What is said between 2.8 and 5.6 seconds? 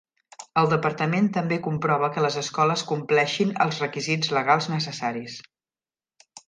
compleixin els requisits legals necessaris.